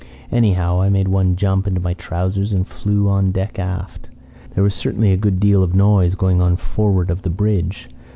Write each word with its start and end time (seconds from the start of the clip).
Anyhow, 0.31 0.81
I 0.81 0.89
made 0.89 1.07
one 1.09 1.35
jump 1.35 1.67
into 1.67 1.79
my 1.79 1.93
trousers 1.93 2.53
and 2.53 2.67
flew 2.67 3.07
on 3.07 3.31
deck 3.31 3.59
aft. 3.59 4.09
There 4.55 4.63
was 4.63 4.73
certainly 4.73 5.11
a 5.11 5.15
good 5.15 5.39
deal 5.39 5.61
of 5.61 5.75
noise 5.75 6.15
going 6.15 6.41
on 6.41 6.55
forward 6.55 7.11
of 7.11 7.21
the 7.21 7.29
bridge. 7.29 7.87